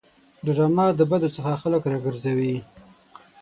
ډرامه 0.45 0.85
د 0.99 1.01
بدو 1.11 1.29
څخه 1.35 1.53
خلک 1.61 1.81
راګرځوي 1.91 2.55